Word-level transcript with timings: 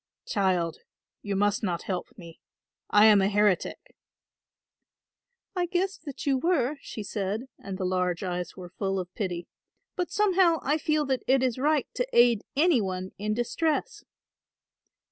"Child, 0.25 0.79
you 1.21 1.35
must 1.35 1.61
not 1.61 1.83
help 1.83 2.07
me. 2.17 2.39
I 2.89 3.05
am 3.05 3.21
a 3.21 3.29
heretic." 3.29 3.95
"I 5.55 5.67
guessed 5.67 6.05
that 6.05 6.25
you 6.25 6.39
were," 6.39 6.77
she 6.81 7.03
said, 7.03 7.43
and 7.59 7.77
the 7.77 7.85
large 7.85 8.23
eyes 8.23 8.57
were 8.57 8.71
full 8.79 8.97
of 8.97 9.13
pity, 9.13 9.47
"but 9.95 10.09
somehow 10.09 10.57
I 10.63 10.79
feel 10.79 11.05
that 11.05 11.21
it 11.27 11.43
is 11.43 11.59
right 11.59 11.85
to 11.93 12.07
aid 12.13 12.41
any 12.57 12.81
one 12.81 13.11
in 13.19 13.35
distress." 13.35 14.03